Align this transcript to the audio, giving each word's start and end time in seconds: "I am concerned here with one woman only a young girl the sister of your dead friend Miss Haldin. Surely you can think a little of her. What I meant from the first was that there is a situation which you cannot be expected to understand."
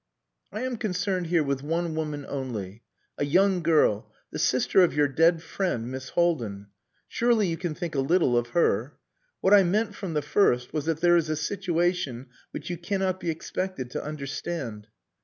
"I 0.51 0.61
am 0.61 0.77
concerned 0.77 1.27
here 1.27 1.43
with 1.43 1.61
one 1.61 1.93
woman 1.93 2.25
only 2.27 2.81
a 3.19 3.23
young 3.23 3.61
girl 3.61 4.11
the 4.31 4.39
sister 4.39 4.81
of 4.81 4.95
your 4.95 5.07
dead 5.07 5.43
friend 5.43 5.91
Miss 5.91 6.09
Haldin. 6.15 6.69
Surely 7.07 7.45
you 7.47 7.55
can 7.55 7.75
think 7.75 7.93
a 7.93 7.99
little 7.99 8.35
of 8.35 8.47
her. 8.57 8.97
What 9.41 9.53
I 9.53 9.61
meant 9.61 9.93
from 9.93 10.15
the 10.15 10.23
first 10.23 10.73
was 10.73 10.85
that 10.85 11.01
there 11.01 11.17
is 11.17 11.29
a 11.29 11.35
situation 11.35 12.29
which 12.49 12.71
you 12.71 12.77
cannot 12.77 13.19
be 13.19 13.29
expected 13.29 13.91
to 13.91 14.03
understand." 14.03 14.87